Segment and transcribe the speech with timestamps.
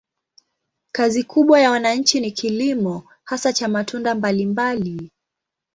[0.91, 5.11] Kazi kubwa ya wananchi ni kilimo, hasa cha matunda mbalimbali.